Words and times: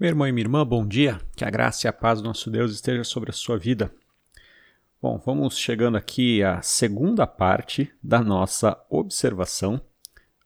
Meu 0.00 0.08
irmão 0.08 0.26
e 0.26 0.32
minha 0.32 0.44
irmã, 0.44 0.66
bom 0.66 0.86
dia. 0.86 1.20
Que 1.36 1.44
a 1.44 1.50
graça 1.50 1.86
e 1.86 1.88
a 1.88 1.92
paz 1.92 2.22
do 2.22 2.24
nosso 2.28 2.50
Deus 2.50 2.72
esteja 2.72 3.04
sobre 3.04 3.28
a 3.28 3.34
sua 3.34 3.58
vida. 3.58 3.92
Bom, 5.02 5.18
vamos 5.18 5.58
chegando 5.58 5.98
aqui 5.98 6.42
à 6.42 6.62
segunda 6.62 7.26
parte 7.26 7.92
da 8.02 8.22
nossa 8.22 8.82
observação, 8.88 9.78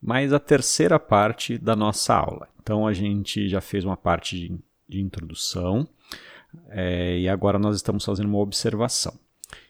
mais 0.02 0.32
a 0.32 0.40
terceira 0.40 0.98
parte 0.98 1.56
da 1.56 1.76
nossa 1.76 2.16
aula. 2.16 2.48
Então 2.60 2.84
a 2.84 2.92
gente 2.92 3.48
já 3.48 3.60
fez 3.60 3.84
uma 3.84 3.96
parte 3.96 4.36
de, 4.36 4.58
de 4.88 5.00
introdução 5.00 5.86
é, 6.70 7.20
e 7.20 7.28
agora 7.28 7.56
nós 7.56 7.76
estamos 7.76 8.04
fazendo 8.04 8.26
uma 8.26 8.40
observação. 8.40 9.16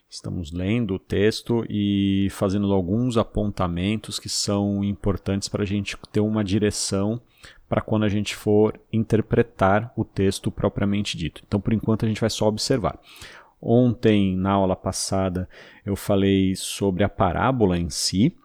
Estamos 0.08 0.50
lendo 0.50 0.94
o 0.94 0.98
texto 0.98 1.62
e 1.68 2.28
fazendo 2.30 2.72
alguns 2.72 3.18
apontamentos 3.18 4.18
que 4.18 4.30
são 4.30 4.82
importantes 4.82 5.46
para 5.46 5.62
a 5.62 5.66
gente 5.66 5.94
ter 6.10 6.20
uma 6.20 6.42
direção 6.42 7.20
para 7.68 7.80
quando 7.80 8.04
a 8.04 8.08
gente 8.08 8.36
for 8.36 8.78
interpretar 8.92 9.92
o 9.96 10.04
texto 10.04 10.50
propriamente 10.50 11.16
dito. 11.16 11.42
Então, 11.46 11.60
por 11.60 11.72
enquanto, 11.72 12.04
a 12.04 12.08
gente 12.08 12.20
vai 12.20 12.30
só 12.30 12.46
observar. 12.46 12.98
Ontem, 13.60 14.36
na 14.36 14.52
aula 14.52 14.76
passada, 14.76 15.48
eu 15.84 15.96
falei 15.96 16.54
sobre 16.54 17.02
a 17.02 17.08
parábola 17.08 17.78
em 17.78 17.88
si. 17.88 18.36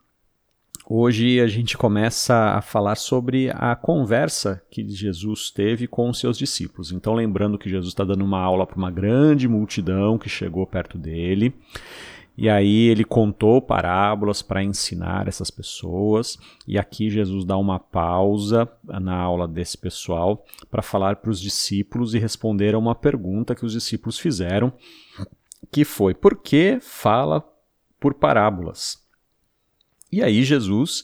Hoje 0.92 1.40
a 1.40 1.46
gente 1.46 1.78
começa 1.78 2.34
a 2.56 2.62
falar 2.62 2.96
sobre 2.96 3.52
a 3.52 3.76
conversa 3.76 4.64
que 4.72 4.88
Jesus 4.90 5.52
teve 5.52 5.86
com 5.86 6.10
os 6.10 6.20
seus 6.20 6.38
discípulos. 6.38 6.92
Então, 6.92 7.14
lembrando 7.14 7.60
que 7.60 7.70
Jesus 7.70 7.92
está 7.92 8.04
dando 8.04 8.26
uma 8.26 8.40
aula 8.40 8.66
para 8.66 8.78
uma 8.78 8.90
grande 8.90 9.48
multidão 9.48 10.18
que 10.18 10.28
chegou 10.30 10.66
perto 10.66 10.98
dele. 10.98 11.54
E 12.42 12.48
aí 12.50 12.88
ele 12.88 13.04
contou 13.04 13.62
parábolas 13.62 14.42
para 14.42 14.64
ensinar 14.64 15.28
essas 15.28 15.52
pessoas. 15.52 16.40
E 16.66 16.78
aqui 16.80 17.10
Jesus 17.10 17.44
dá 17.44 17.58
uma 17.58 17.78
pausa 17.78 18.66
na 18.82 19.14
aula 19.14 19.46
desse 19.46 19.78
pessoal 19.78 20.46
para 20.72 20.82
falar 20.82 21.18
para 21.18 21.32
os 21.32 21.42
discípulos 21.42 22.14
e 22.14 22.18
responder 22.18 22.74
a 22.74 22.80
uma 22.80 22.96
pergunta 22.96 23.54
que 23.54 23.66
os 23.66 23.74
discípulos 23.74 24.18
fizeram, 24.18 24.72
que 25.70 25.84
foi: 25.84 26.14
por 26.14 26.38
que 26.38 26.80
fala 26.80 27.46
por 28.00 28.14
parábolas? 28.14 29.06
E 30.10 30.24
aí 30.24 30.42
Jesus 30.46 31.04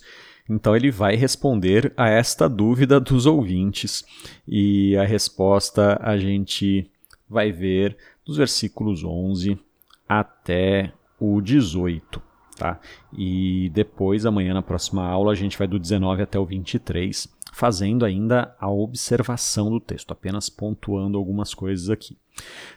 então 0.50 0.74
ele 0.74 0.90
vai 0.90 1.18
responder 1.18 1.92
a 1.98 2.08
esta 2.08 2.48
dúvida 2.48 2.98
dos 2.98 3.26
ouvintes. 3.26 4.06
E 4.48 4.96
a 4.96 5.04
resposta 5.04 6.00
a 6.02 6.18
gente 6.18 6.90
vai 7.30 7.52
ver 7.52 7.98
dos 8.24 8.38
versículos 8.38 9.04
11 9.04 9.60
até 10.08 10.94
o 11.20 11.42
18, 11.42 12.22
tá? 12.58 12.80
E 13.14 13.70
depois, 13.74 14.26
amanhã 14.26 14.54
na 14.54 14.62
próxima 14.62 15.06
aula, 15.06 15.32
a 15.32 15.36
gente 15.36 15.58
vai 15.58 15.68
do 15.68 15.80
19 15.80 16.22
até 16.24 16.40
o 16.40 16.46
23, 16.46 17.28
fazendo 17.54 18.06
ainda 18.06 18.56
a 18.60 18.70
observação 18.70 19.70
do 19.70 19.80
texto, 19.80 20.12
apenas 20.12 20.50
pontuando 20.50 21.18
algumas 21.18 21.54
coisas 21.54 21.90
aqui. 21.90 22.18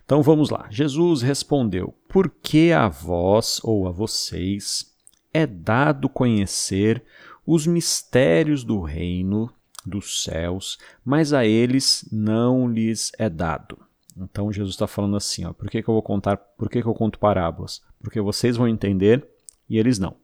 Então 0.05 0.22
vamos 0.22 0.50
lá. 0.50 0.67
Jesus 0.70 1.22
respondeu: 1.22 1.95
Por 2.08 2.30
que 2.30 2.72
a 2.72 2.89
vós 2.89 3.61
ou 3.64 3.89
a 3.89 3.91
vocês 3.91 4.95
é 5.33 5.47
dado 5.47 6.08
conhecer 6.08 7.02
os 7.47 7.67
mistérios 7.67 8.62
do 8.62 8.80
reino 8.80 9.50
dos 9.84 10.23
céus, 10.23 10.78
mas 11.05 11.33
a 11.33 11.45
eles 11.45 12.08
não 12.12 12.69
lhes 12.69 13.11
é 13.19 13.28
dado? 13.28 13.88
Então 14.19 14.52
Jesus 14.52 14.74
está 14.74 14.86
falando 14.86 15.16
assim, 15.16 15.44
ó, 15.44 15.52
por 15.52 15.70
que, 15.70 15.83
que 15.83 15.88
eu 15.88 15.94
vou 15.94 16.02
contar, 16.02 16.36
por 16.36 16.69
que, 16.69 16.83
que 16.83 16.88
eu 16.88 16.94
conto 16.94 17.19
parábolas? 17.19 17.83
Porque 18.02 18.20
vocês 18.20 18.56
vão 18.56 18.69
entender 18.69 19.27
e 19.69 19.78
eles 19.78 19.98
não. 19.98 20.16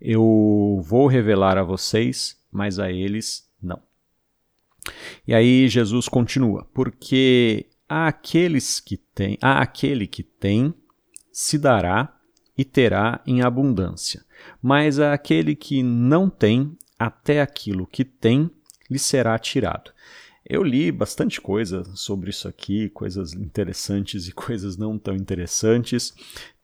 Eu 0.00 0.80
vou 0.84 1.06
revelar 1.06 1.58
a 1.58 1.62
vocês, 1.62 2.40
mas 2.50 2.78
a 2.78 2.90
eles 2.90 3.48
não. 3.60 3.80
E 5.26 5.34
aí 5.34 5.68
Jesus 5.68 6.08
continua, 6.08 6.66
porque 6.74 7.66
àqueles 7.88 8.80
que 8.80 8.96
têm, 8.96 9.38
a 9.40 9.60
aquele 9.60 10.06
que 10.06 10.22
tem 10.22 10.74
se 11.30 11.58
dará 11.58 12.16
e 12.56 12.64
terá 12.64 13.20
em 13.26 13.42
abundância, 13.42 14.24
mas 14.60 14.98
àquele 14.98 15.54
que 15.54 15.82
não 15.82 16.28
tem, 16.28 16.76
até 16.98 17.40
aquilo 17.40 17.86
que 17.86 18.04
tem 18.04 18.50
lhe 18.90 18.98
será 18.98 19.38
tirado. 19.38 19.92
Eu 20.44 20.62
li 20.62 20.90
bastante 20.90 21.40
coisa 21.40 21.84
sobre 21.94 22.30
isso 22.30 22.48
aqui, 22.48 22.88
coisas 22.88 23.32
interessantes 23.32 24.26
e 24.28 24.32
coisas 24.32 24.76
não 24.76 24.98
tão 24.98 25.14
interessantes. 25.14 26.12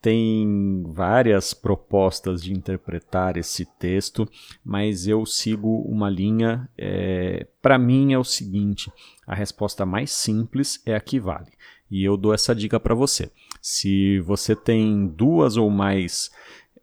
Tem 0.01 0.83
várias 0.87 1.53
propostas 1.53 2.41
de 2.41 2.53
interpretar 2.53 3.37
esse 3.37 3.65
texto, 3.65 4.29
mas 4.63 5.07
eu 5.07 5.25
sigo 5.25 5.81
uma 5.81 6.09
linha. 6.09 6.69
É, 6.77 7.47
Para 7.61 7.77
mim 7.77 8.13
é 8.13 8.19
o 8.19 8.23
seguinte: 8.23 8.91
a 9.25 9.33
resposta 9.33 9.85
mais 9.85 10.11
simples 10.11 10.81
é 10.85 10.95
a 10.95 11.01
que 11.01 11.19
vale. 11.19 11.51
E 11.89 12.03
eu 12.03 12.15
dou 12.15 12.33
essa 12.33 12.53
dica 12.53 12.79
para 12.79 12.93
você. 12.93 13.31
Se 13.61 14.19
você 14.19 14.55
tem 14.55 15.07
duas 15.07 15.57
ou 15.57 15.69
mais 15.69 16.29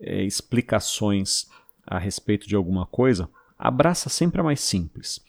é, 0.00 0.22
explicações 0.24 1.46
a 1.86 1.98
respeito 1.98 2.48
de 2.48 2.56
alguma 2.56 2.84
coisa, 2.86 3.30
abraça 3.58 4.08
sempre 4.08 4.40
a 4.40 4.44
mais 4.44 4.60
simples. 4.60 5.20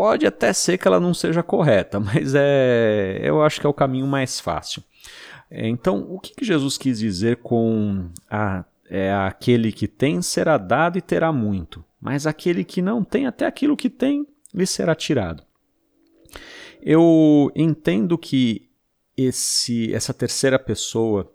Pode 0.00 0.26
até 0.26 0.50
ser 0.54 0.78
que 0.78 0.88
ela 0.88 0.98
não 0.98 1.12
seja 1.12 1.42
correta, 1.42 2.00
mas 2.00 2.34
é, 2.34 3.20
eu 3.22 3.42
acho 3.42 3.60
que 3.60 3.66
é 3.66 3.68
o 3.68 3.74
caminho 3.74 4.06
mais 4.06 4.40
fácil. 4.40 4.82
É, 5.50 5.68
então, 5.68 6.06
o 6.08 6.18
que, 6.18 6.42
Jesus 6.42 6.78
quis 6.78 6.98
dizer 6.98 7.36
com 7.42 8.08
a, 8.30 8.64
é, 8.88 9.12
aquele 9.12 9.70
que 9.70 9.86
tem 9.86 10.22
será 10.22 10.56
dado 10.56 10.96
e 10.96 11.02
terá 11.02 11.30
muito, 11.30 11.84
mas 12.00 12.26
aquele 12.26 12.64
que 12.64 12.80
não 12.80 13.04
tem, 13.04 13.26
até 13.26 13.44
aquilo 13.44 13.76
que 13.76 13.90
tem, 13.90 14.26
lhe 14.54 14.66
será 14.66 14.94
tirado. 14.94 15.42
Eu 16.80 17.52
entendo 17.54 18.16
que 18.16 18.70
esse, 19.14 19.92
essa 19.92 20.14
terceira 20.14 20.58
pessoa 20.58 21.30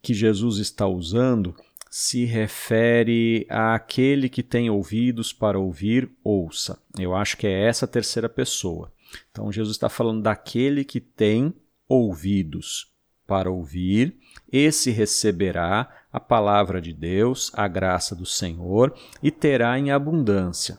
que 0.00 0.14
Jesus 0.14 0.56
está 0.56 0.86
usando 0.86 1.54
se 1.90 2.24
refere 2.24 3.46
àquele 3.48 4.28
que 4.28 4.42
tem 4.42 4.68
ouvidos 4.70 5.32
para 5.32 5.58
ouvir, 5.58 6.10
ouça. 6.22 6.78
Eu 6.98 7.14
acho 7.14 7.36
que 7.36 7.46
é 7.46 7.66
essa 7.66 7.86
terceira 7.86 8.28
pessoa. 8.28 8.92
Então 9.30 9.50
Jesus 9.50 9.76
está 9.76 9.88
falando 9.88 10.22
daquele 10.22 10.84
que 10.84 11.00
tem 11.00 11.54
ouvidos 11.88 12.92
para 13.26 13.50
ouvir, 13.50 14.16
esse 14.50 14.90
receberá 14.90 16.06
a 16.10 16.18
palavra 16.18 16.80
de 16.80 16.94
Deus, 16.94 17.50
a 17.54 17.68
graça 17.68 18.16
do 18.16 18.24
Senhor 18.24 18.94
e 19.22 19.30
terá 19.30 19.78
em 19.78 19.90
abundância. 19.90 20.78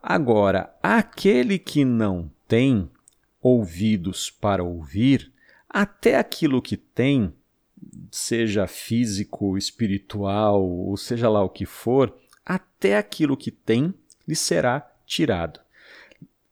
Agora, 0.00 0.72
aquele 0.80 1.58
que 1.58 1.84
não 1.84 2.30
tem 2.46 2.88
ouvidos 3.42 4.30
para 4.30 4.62
ouvir, 4.62 5.32
até 5.68 6.16
aquilo 6.16 6.62
que 6.62 6.76
tem 6.76 7.34
seja 8.10 8.66
físico, 8.66 9.56
espiritual, 9.56 10.62
ou 10.62 10.96
seja 10.96 11.28
lá 11.28 11.42
o 11.42 11.48
que 11.48 11.66
for, 11.66 12.14
até 12.44 12.96
aquilo 12.96 13.36
que 13.36 13.50
tem 13.50 13.94
lhe 14.26 14.34
será 14.34 14.88
tirado. 15.06 15.60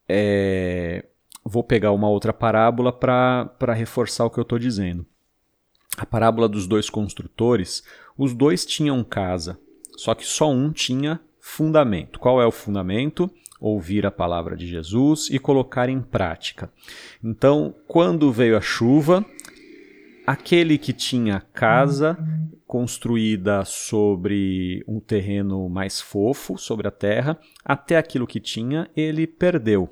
É, 0.08 1.04
vou 1.44 1.62
pegar 1.62 1.92
uma 1.92 2.08
outra 2.08 2.32
parábola 2.32 2.92
para 2.92 3.74
reforçar 3.74 4.24
o 4.24 4.30
que 4.30 4.38
eu 4.38 4.42
estou 4.42 4.58
dizendo. 4.58 5.06
A 5.96 6.06
parábola 6.06 6.48
dos 6.48 6.66
dois 6.66 6.88
construtores, 6.88 7.82
os 8.16 8.32
dois 8.32 8.64
tinham 8.64 9.02
casa, 9.02 9.58
só 9.96 10.14
que 10.14 10.24
só 10.24 10.50
um 10.50 10.70
tinha 10.70 11.20
fundamento. 11.40 12.18
Qual 12.20 12.40
é 12.40 12.46
o 12.46 12.52
fundamento? 12.52 13.30
Ouvir 13.60 14.06
a 14.06 14.10
palavra 14.10 14.56
de 14.56 14.66
Jesus 14.66 15.28
e 15.30 15.38
colocar 15.38 15.88
em 15.88 16.00
prática. 16.00 16.70
Então, 17.22 17.74
quando 17.88 18.30
veio 18.30 18.56
a 18.56 18.60
chuva, 18.60 19.24
aquele 20.28 20.76
que 20.76 20.92
tinha 20.92 21.40
casa 21.54 22.18
construída 22.66 23.64
sobre 23.64 24.84
um 24.86 25.00
terreno 25.00 25.70
mais 25.70 26.02
fofo, 26.02 26.58
sobre 26.58 26.86
a 26.86 26.90
terra, 26.90 27.40
até 27.64 27.96
aquilo 27.96 28.26
que 28.26 28.38
tinha, 28.38 28.90
ele 28.94 29.26
perdeu. 29.26 29.88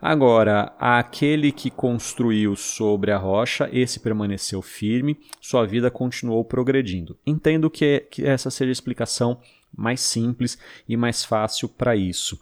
Agora, 0.00 0.72
aquele 0.78 1.50
que 1.50 1.68
construiu 1.68 2.54
sobre 2.54 3.10
a 3.10 3.18
rocha, 3.18 3.68
esse 3.72 3.98
permaneceu 3.98 4.62
firme, 4.62 5.18
sua 5.40 5.66
vida 5.66 5.90
continuou 5.90 6.44
progredindo. 6.44 7.18
Entendo 7.26 7.68
que, 7.68 8.06
que 8.08 8.24
essa 8.24 8.52
seja 8.52 8.70
a 8.70 8.72
explicação 8.72 9.40
mais 9.76 10.00
simples 10.00 10.56
e 10.88 10.96
mais 10.96 11.24
fácil 11.24 11.68
para 11.68 11.96
isso. 11.96 12.38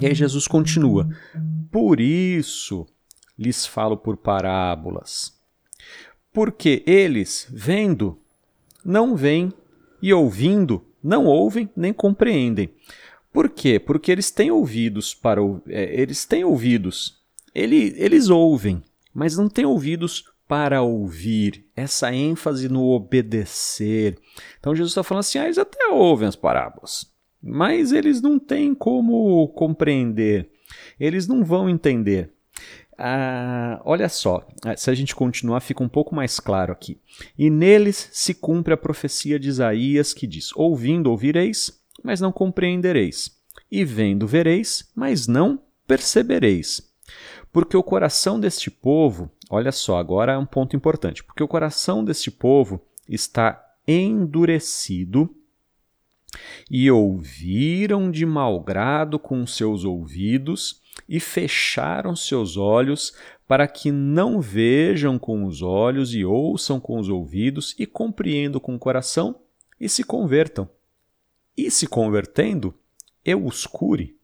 E 0.00 0.06
aí 0.06 0.14
Jesus 0.14 0.48
continua: 0.48 1.06
Por 1.70 2.00
isso 2.00 2.86
lhes 3.38 3.66
falo 3.66 3.98
por 3.98 4.16
parábolas 4.16 5.37
porque 6.32 6.82
eles, 6.86 7.46
vendo, 7.50 8.18
não 8.84 9.16
veem, 9.16 9.52
e 10.00 10.12
ouvindo, 10.12 10.84
não 11.02 11.24
ouvem 11.26 11.68
nem 11.76 11.92
compreendem. 11.92 12.70
Por 13.32 13.48
quê? 13.48 13.78
Porque 13.78 14.10
eles 14.10 14.30
têm 14.30 14.50
ouvidos 14.50 15.14
para 15.14 15.40
é, 15.68 16.00
eles 16.00 16.24
têm 16.24 16.44
ouvidos. 16.44 17.18
Ele, 17.54 17.94
eles 17.96 18.28
ouvem, 18.28 18.82
mas 19.12 19.36
não 19.36 19.48
têm 19.48 19.64
ouvidos 19.64 20.24
para 20.46 20.82
ouvir. 20.82 21.66
Essa 21.76 22.12
ênfase 22.12 22.68
no 22.68 22.84
obedecer. 22.88 24.18
Então 24.58 24.74
Jesus 24.74 24.92
está 24.92 25.02
falando 25.02 25.20
assim: 25.20 25.38
ah, 25.38 25.44
eles 25.44 25.58
até 25.58 25.88
ouvem 25.88 26.28
as 26.28 26.36
parábolas, 26.36 27.12
mas 27.42 27.92
eles 27.92 28.22
não 28.22 28.38
têm 28.38 28.74
como 28.74 29.46
compreender. 29.48 30.50
Eles 30.98 31.26
não 31.26 31.44
vão 31.44 31.68
entender. 31.68 32.32
Ah, 32.98 33.80
olha 33.84 34.08
só, 34.08 34.44
ah, 34.64 34.76
se 34.76 34.90
a 34.90 34.94
gente 34.94 35.14
continuar, 35.14 35.60
fica 35.60 35.84
um 35.84 35.88
pouco 35.88 36.14
mais 36.14 36.40
claro 36.40 36.72
aqui. 36.72 36.98
E 37.38 37.48
neles 37.48 38.08
se 38.12 38.34
cumpre 38.34 38.74
a 38.74 38.76
profecia 38.76 39.38
de 39.38 39.48
Isaías 39.48 40.12
que 40.12 40.26
diz: 40.26 40.50
Ouvindo 40.56 41.08
ouvireis, 41.08 41.80
mas 42.02 42.20
não 42.20 42.32
compreendereis, 42.32 43.30
e 43.70 43.84
vendo 43.84 44.26
vereis, 44.26 44.90
mas 44.96 45.28
não 45.28 45.62
percebereis. 45.86 46.92
Porque 47.52 47.76
o 47.76 47.82
coração 47.82 48.38
deste 48.38 48.68
povo, 48.70 49.30
olha 49.48 49.70
só, 49.70 49.96
agora 49.98 50.32
é 50.32 50.38
um 50.38 50.46
ponto 50.46 50.74
importante, 50.74 51.22
porque 51.22 51.42
o 51.42 51.48
coração 51.48 52.04
deste 52.04 52.32
povo 52.32 52.84
está 53.08 53.64
endurecido 53.86 55.34
e 56.70 56.90
ouviram 56.90 58.10
de 58.10 58.26
mau 58.26 58.60
grado 58.60 59.18
com 59.18 59.46
seus 59.46 59.84
ouvidos 59.84 60.82
e 61.08 61.20
fecharam 61.20 62.14
seus 62.16 62.56
olhos 62.56 63.14
para 63.46 63.66
que 63.66 63.90
não 63.90 64.40
vejam 64.40 65.18
com 65.18 65.44
os 65.44 65.62
olhos 65.62 66.14
e 66.14 66.24
ouçam 66.24 66.78
com 66.78 66.98
os 66.98 67.08
ouvidos 67.08 67.74
e 67.78 67.86
compreendam 67.86 68.60
com 68.60 68.74
o 68.74 68.78
coração 68.78 69.40
e 69.80 69.88
se 69.88 70.04
convertam. 70.04 70.68
E 71.56 71.70
se 71.70 71.86
convertendo, 71.86 72.74
eu 73.24 73.44
os 73.44 73.66
cure. 73.66 74.16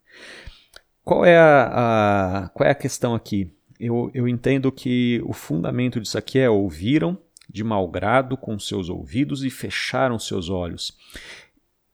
Qual 1.03 1.25
é 1.25 1.39
a, 1.39 2.45
a 2.45 2.49
qual 2.51 2.67
é 2.67 2.71
a 2.71 2.77
questão 2.77 3.15
aqui? 3.15 3.51
Eu, 3.79 4.11
eu 4.15 4.29
entendo 4.29 4.71
que 4.71 5.21
o 5.27 5.33
fundamento 5.33 6.01
disso 6.01 6.17
aqui 6.17 6.39
é 6.39 6.49
ouviram 6.49 7.19
de 7.49 7.63
mau 7.63 7.89
grado 7.89 8.37
com 8.37 8.59
seus 8.59 8.89
ouvidos 8.89 9.45
e 9.45 9.51
fecharam 9.51 10.19
seus 10.19 10.49
olhos 10.49 10.97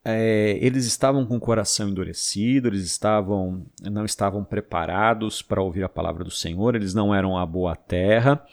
é, 0.04 0.58
eles 0.60 0.86
estavam 0.86 1.26
com 1.26 1.36
o 1.36 1.40
coração 1.40 1.88
endurecido, 1.88 2.68
eles 2.68 2.84
estavam, 2.84 3.66
não 3.82 4.04
estavam 4.04 4.42
preparados 4.42 5.42
para 5.42 5.62
ouvir 5.62 5.84
a 5.84 5.88
palavra 5.88 6.24
do 6.24 6.30
Senhor, 6.30 6.74
eles 6.74 6.94
não 6.94 7.14
eram 7.14 7.36
a 7.36 7.44
boa 7.44 7.76
terra, 7.76 8.44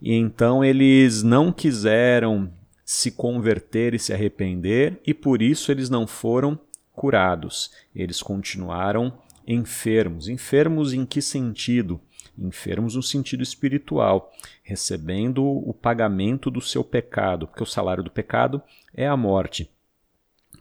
e 0.00 0.14
então 0.14 0.64
eles 0.64 1.22
não 1.22 1.52
quiseram 1.52 2.50
se 2.84 3.10
converter 3.10 3.94
e 3.94 3.98
se 3.98 4.12
arrepender, 4.12 5.00
e 5.06 5.12
por 5.12 5.42
isso 5.42 5.70
eles 5.70 5.90
não 5.90 6.06
foram 6.06 6.58
curados. 6.92 7.70
Eles 7.94 8.22
continuaram 8.22 9.12
enfermos. 9.46 10.28
Enfermos 10.28 10.92
em 10.92 11.04
que 11.04 11.20
sentido? 11.20 12.00
Enfermos 12.36 12.96
no 12.96 13.02
sentido 13.02 13.42
espiritual, 13.42 14.32
recebendo 14.62 15.44
o 15.44 15.72
pagamento 15.72 16.50
do 16.50 16.60
seu 16.60 16.82
pecado, 16.82 17.46
porque 17.46 17.62
o 17.62 17.66
salário 17.66 18.02
do 18.02 18.10
pecado 18.10 18.60
é 18.92 19.06
a 19.06 19.16
morte. 19.16 19.70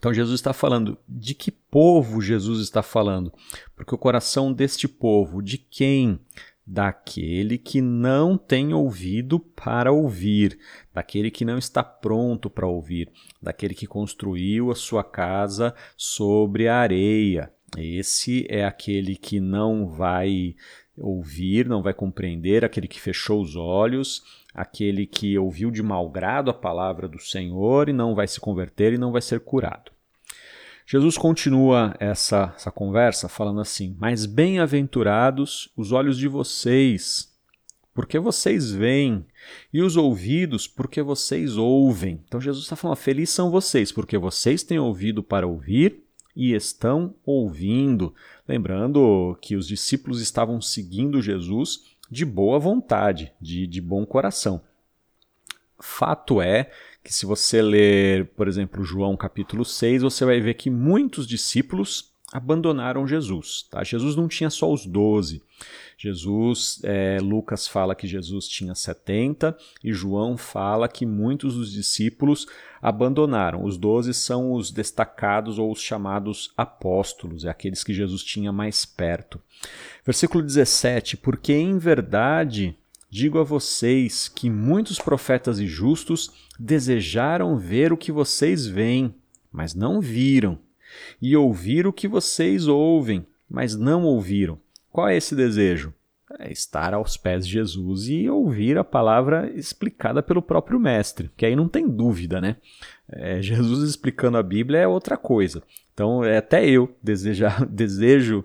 Então 0.04 0.14
Jesus 0.14 0.42
está 0.42 0.52
falando 0.52 0.98
de 1.08 1.34
que 1.34 1.50
povo 1.50 2.20
Jesus 2.20 2.60
está 2.60 2.84
falando? 2.84 3.32
Porque 3.74 3.96
o 3.96 3.98
coração 3.98 4.52
deste 4.52 4.86
povo, 4.86 5.42
de 5.42 5.58
quem? 5.58 6.20
Daquele 6.68 7.58
que 7.58 7.80
não 7.80 8.38
tem 8.38 8.74
ouvido 8.74 9.40
para 9.40 9.94
ouvir, 9.94 10.60
daquele 10.94 11.32
que 11.32 11.46
não 11.46 11.58
está 11.58 11.82
pronto 11.82 12.50
para 12.50 12.68
ouvir, 12.68 13.10
daquele 13.42 13.74
que 13.74 13.88
construiu 13.88 14.72
a 14.72 14.76
sua 14.76 15.06
casa 15.06 15.74
sobre 15.96 16.68
a 16.68 16.76
areia. 16.76 17.50
Esse 17.78 18.46
é 18.50 18.66
aquele 18.66 19.16
que 19.16 19.40
não 19.40 19.88
vai 19.88 20.54
ouvir, 20.98 21.66
não 21.66 21.82
vai 21.82 21.94
compreender, 21.94 22.66
aquele 22.66 22.90
que 22.90 23.00
fechou 23.00 23.42
os 23.42 23.56
olhos, 23.56 24.22
aquele 24.54 25.08
que 25.08 25.38
ouviu 25.38 25.72
de 25.72 25.82
mau 25.82 26.10
grado 26.10 26.52
a 26.52 26.54
palavra 26.54 27.08
do 27.08 27.20
Senhor 27.20 27.88
e 27.88 27.94
não 27.94 28.14
vai 28.14 28.28
se 28.28 28.42
converter 28.42 28.92
e 28.92 28.98
não 28.98 29.10
vai 29.10 29.22
ser 29.22 29.40
curado. 29.40 29.93
Jesus 30.86 31.18
continua 31.18 31.96
essa, 32.00 32.54
essa 32.56 32.72
conversa 32.72 33.30
falando 33.30 33.62
assim: 33.62 33.96
Mas 34.00 34.26
bem-aventurados 34.26 35.72
os 35.78 35.92
olhos 35.92 36.18
de 36.18 36.28
vocês, 36.28 37.32
porque 37.94 38.20
vocês 38.20 38.72
veem, 38.72 39.26
e 39.72 39.82
os 39.82 39.96
ouvidos, 39.96 40.68
porque 40.68 41.02
vocês 41.02 41.58
ouvem. 41.58 42.22
Então 42.28 42.42
Jesus 42.42 42.66
está 42.66 42.76
falando: 42.76 42.98
Felizes 42.98 43.34
são 43.34 43.50
vocês, 43.50 43.92
porque 43.92 44.18
vocês 44.18 44.64
têm 44.64 44.80
ouvido 44.80 45.24
para 45.24 45.48
ouvir 45.48 46.04
e 46.36 46.54
estão 46.54 47.16
ouvindo. 47.26 48.14
Lembrando 48.48 49.38
que 49.42 49.56
os 49.56 49.68
discípulos 49.68 50.22
estavam 50.22 50.60
seguindo 50.60 51.22
Jesus 51.22 51.94
de 52.10 52.26
boa 52.26 52.60
vontade, 52.60 53.32
de, 53.40 53.66
de 53.66 53.82
bom 53.82 54.06
coração. 54.06 54.62
Fato 55.80 56.42
é 56.42 56.72
que 57.04 57.14
se 57.14 57.26
você 57.26 57.62
ler, 57.62 58.28
por 58.36 58.48
exemplo, 58.48 58.84
João 58.84 59.18
capítulo 59.18 59.66
6, 59.66 60.04
você 60.04 60.24
vai 60.24 60.40
ver 60.40 60.54
que 60.54 60.70
muitos 60.70 61.28
discípulos 61.28 62.14
abandonaram 62.32 63.06
Jesus. 63.06 63.68
Tá? 63.70 63.84
Jesus 63.84 64.16
não 64.16 64.28
tinha 64.28 64.50
só 64.50 64.72
os 64.72 64.86
doze. 64.88 65.42
Jesus, 65.98 66.82
é, 66.84 67.20
Lucas 67.22 67.68
fala 67.68 67.94
que 67.94 68.08
Jesus 68.08 68.48
tinha 68.48 68.74
70 68.74 69.56
e 69.84 69.94
João 69.94 70.36
fala 70.36 70.88
que 70.88 71.06
muitos 71.06 71.56
dos 71.56 71.72
discípulos 71.72 72.48
abandonaram. 72.82 73.64
Os 73.64 73.78
doze 73.78 74.14
são 74.14 74.54
os 74.54 74.72
destacados 74.72 75.60
ou 75.60 75.72
os 75.72 75.80
chamados 75.80 76.52
apóstolos, 76.58 77.46
é 77.46 77.50
aqueles 77.50 77.84
que 77.84 77.94
Jesus 77.94 78.24
tinha 78.24 78.52
mais 78.52 78.84
perto. 78.84 79.40
Versículo 80.04 80.44
17: 80.44 81.16
Porque 81.18 81.54
em 81.54 81.78
verdade 81.78 82.76
Digo 83.16 83.38
a 83.38 83.44
vocês 83.44 84.28
que 84.28 84.50
muitos 84.50 84.98
profetas 84.98 85.60
e 85.60 85.68
justos 85.68 86.32
desejaram 86.60 87.60
ver 87.60 87.94
o 87.94 87.98
que 87.98 88.12
vocês 88.12 88.66
veem, 88.66 89.14
mas 89.52 89.76
não 89.76 90.02
viram, 90.02 90.58
e 91.22 91.38
ouvir 91.38 91.86
o 91.86 91.94
que 91.94 92.08
vocês 92.08 92.68
ouvem, 92.68 93.24
mas 93.48 93.76
não 93.76 94.04
ouviram. 94.04 94.58
Qual 94.90 95.08
é 95.08 95.16
esse 95.16 95.36
desejo? 95.36 95.94
É 96.40 96.52
estar 96.52 96.96
aos 96.96 97.16
pés 97.16 97.46
de 97.46 97.54
Jesus 97.54 98.10
e 98.10 98.28
ouvir 98.28 98.80
a 98.80 98.84
palavra 98.84 99.48
explicada 99.54 100.24
pelo 100.24 100.42
próprio 100.42 100.80
Mestre, 100.80 101.30
que 101.38 101.46
aí 101.46 101.56
não 101.56 101.70
tem 101.70 101.88
dúvida, 101.88 102.42
né? 102.42 102.56
É, 103.08 103.40
Jesus 103.44 103.88
explicando 103.88 104.40
a 104.40 104.44
Bíblia 104.44 104.80
é 104.80 104.88
outra 104.88 105.18
coisa. 105.18 105.62
Então, 105.94 106.24
é, 106.24 106.38
até 106.38 106.68
eu 106.68 106.98
desejar, 107.04 107.64
desejo 107.70 108.44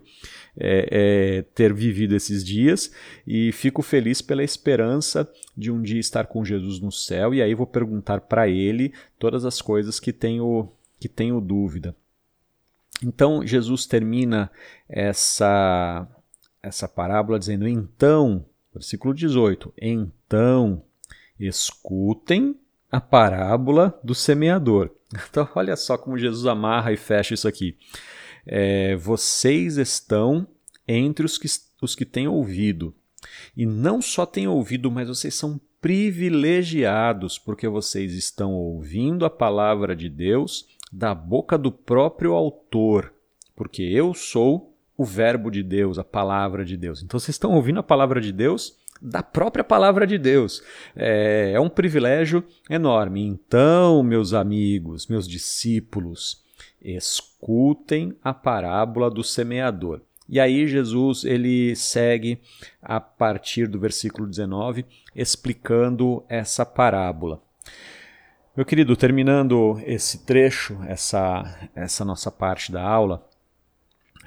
é, 0.58 0.88
é, 1.38 1.42
ter 1.54 1.72
vivido 1.72 2.14
esses 2.14 2.44
dias 2.44 2.92
e 3.26 3.52
fico 3.52 3.80
feliz 3.80 4.20
pela 4.20 4.42
esperança 4.42 5.30
de 5.56 5.70
um 5.70 5.80
dia 5.80 6.00
estar 6.00 6.26
com 6.26 6.44
Jesus 6.44 6.80
no 6.80 6.90
céu 6.90 7.32
e 7.32 7.40
aí 7.40 7.54
vou 7.54 7.66
perguntar 7.66 8.22
para 8.22 8.48
ele 8.48 8.92
todas 9.18 9.44
as 9.44 9.62
coisas 9.62 10.00
que 10.00 10.12
tenho, 10.12 10.70
que 10.98 11.08
tenho 11.08 11.40
dúvida. 11.40 11.94
Então 13.02 13.46
Jesus 13.46 13.86
termina 13.86 14.50
essa, 14.88 16.08
essa 16.60 16.88
parábola 16.88 17.38
dizendo: 17.38 17.68
Então, 17.68 18.44
versículo 18.74 19.14
18: 19.14 19.72
Então 19.80 20.82
escutem 21.38 22.56
a 22.90 23.00
parábola 23.00 23.98
do 24.02 24.14
semeador. 24.14 24.90
Então, 25.30 25.48
olha 25.54 25.74
só 25.74 25.96
como 25.96 26.18
Jesus 26.18 26.44
amarra 26.44 26.92
e 26.92 26.96
fecha 26.98 27.32
isso 27.32 27.48
aqui 27.48 27.78
é, 28.48 28.96
vocês 28.96 29.76
estão 29.76 30.48
entre 30.86 31.26
os 31.26 31.36
que, 31.36 31.46
os 31.82 31.94
que 31.94 32.06
têm 32.06 32.26
ouvido. 32.26 32.94
E 33.54 33.66
não 33.66 34.00
só 34.00 34.24
têm 34.24 34.48
ouvido, 34.48 34.90
mas 34.90 35.08
vocês 35.08 35.34
são 35.34 35.60
privilegiados, 35.80 37.38
porque 37.38 37.68
vocês 37.68 38.14
estão 38.14 38.52
ouvindo 38.52 39.26
a 39.26 39.30
palavra 39.30 39.94
de 39.94 40.08
Deus 40.08 40.66
da 40.90 41.14
boca 41.14 41.58
do 41.58 41.70
próprio 41.70 42.32
autor. 42.32 43.12
Porque 43.54 43.82
eu 43.82 44.14
sou 44.14 44.74
o 44.96 45.04
Verbo 45.04 45.50
de 45.50 45.62
Deus, 45.62 45.98
a 45.98 46.04
palavra 46.04 46.64
de 46.64 46.76
Deus. 46.76 47.02
Então 47.02 47.20
vocês 47.20 47.34
estão 47.34 47.52
ouvindo 47.52 47.80
a 47.80 47.84
palavra 47.84 48.20
de 48.20 48.32
Deus 48.32 48.76
da 49.00 49.22
própria 49.22 49.62
palavra 49.62 50.06
de 50.06 50.18
Deus. 50.18 50.62
É, 50.96 51.52
é 51.54 51.60
um 51.60 51.68
privilégio 51.68 52.42
enorme. 52.68 53.24
Então, 53.24 54.02
meus 54.02 54.32
amigos, 54.32 55.06
meus 55.06 55.28
discípulos, 55.28 56.42
escutem 57.38 58.16
a 58.22 58.34
parábola 58.34 59.08
do 59.10 59.22
semeador. 59.22 60.00
E 60.28 60.38
aí 60.38 60.66
Jesus 60.66 61.24
ele 61.24 61.74
segue 61.74 62.38
a 62.82 63.00
partir 63.00 63.66
do 63.66 63.78
versículo 63.78 64.26
19 64.26 64.84
explicando 65.14 66.22
essa 66.28 66.66
parábola. 66.66 67.40
Meu 68.54 68.66
querido, 68.66 68.96
terminando 68.96 69.80
esse 69.86 70.26
trecho, 70.26 70.78
essa 70.86 71.70
essa 71.74 72.04
nossa 72.04 72.30
parte 72.30 72.72
da 72.72 72.82
aula, 72.82 73.26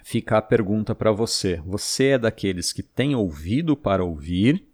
fica 0.03 0.37
a 0.37 0.41
pergunta 0.41 0.95
para 0.95 1.11
você. 1.11 1.57
Você 1.65 2.11
é 2.11 2.17
daqueles 2.17 2.73
que 2.73 2.81
tem 2.81 3.13
ouvido 3.13 3.75
para 3.75 4.03
ouvir? 4.03 4.65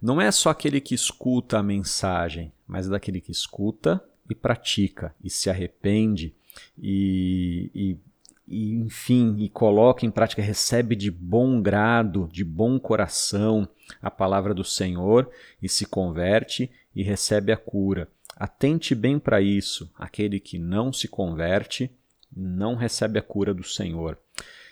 Não 0.00 0.20
é 0.20 0.30
só 0.30 0.50
aquele 0.50 0.80
que 0.80 0.94
escuta 0.94 1.58
a 1.58 1.62
mensagem, 1.62 2.52
mas 2.66 2.86
é 2.86 2.90
daquele 2.90 3.20
que 3.20 3.32
escuta 3.32 4.02
e 4.28 4.34
pratica 4.34 5.14
e 5.24 5.30
se 5.30 5.50
arrepende 5.50 6.34
e, 6.78 7.70
e, 7.74 7.98
e, 8.46 8.74
enfim, 8.74 9.36
e 9.38 9.48
coloca 9.48 10.04
em 10.04 10.10
prática, 10.10 10.42
recebe 10.42 10.96
de 10.96 11.10
bom 11.10 11.60
grado, 11.60 12.28
de 12.32 12.44
bom 12.44 12.78
coração 12.78 13.68
a 14.00 14.10
palavra 14.10 14.54
do 14.54 14.64
Senhor 14.64 15.30
e 15.62 15.68
se 15.68 15.86
converte 15.86 16.70
e 16.94 17.02
recebe 17.02 17.52
a 17.52 17.56
cura. 17.56 18.08
Atente 18.36 18.94
bem 18.94 19.18
para 19.18 19.40
isso. 19.40 19.90
Aquele 19.96 20.40
que 20.40 20.58
não 20.58 20.92
se 20.92 21.08
converte 21.08 21.90
não 22.34 22.74
recebe 22.74 23.18
a 23.18 23.22
cura 23.22 23.52
do 23.52 23.62
Senhor. 23.62 24.18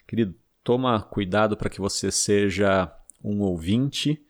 Querido, 0.07 0.35
toma 0.65 1.01
cuidado 1.03 1.57
para 1.57 1.71
que 1.71 1.81
você 1.81 2.11
seja 2.11 2.93
um 3.23 3.41
ouvinte 3.41 4.21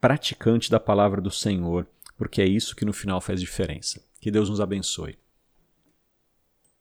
praticante 0.00 0.70
da 0.70 0.80
palavra 0.80 1.20
do 1.20 1.30
Senhor, 1.30 1.86
porque 2.16 2.40
é 2.40 2.46
isso 2.46 2.74
que 2.74 2.84
no 2.84 2.92
final 2.92 3.20
faz 3.20 3.40
diferença. 3.40 4.02
Que 4.20 4.30
Deus 4.30 4.48
nos 4.48 4.60
abençoe. 4.60 5.18